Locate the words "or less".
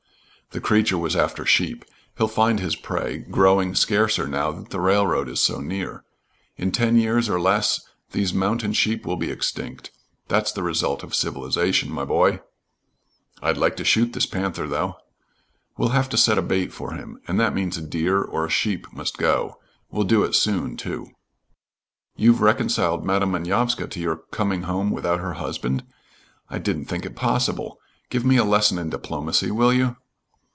7.29-7.79